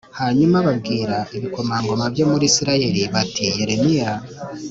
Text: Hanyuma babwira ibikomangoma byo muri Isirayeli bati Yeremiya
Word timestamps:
Hanyuma 0.19 0.57
babwira 0.67 1.15
ibikomangoma 1.37 2.03
byo 2.13 2.25
muri 2.31 2.43
Isirayeli 2.49 3.01
bati 3.13 3.43
Yeremiya 3.59 4.11